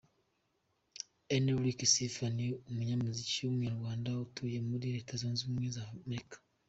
[1.35, 6.35] Enric Sifa ni umunyamuziki w’Umunyarwanda utuye muri Leta Zunze Ubumwe za Amerika.